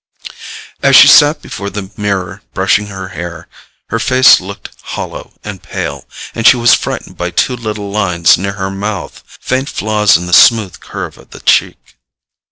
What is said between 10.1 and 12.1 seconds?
in the smooth curve of the cheek.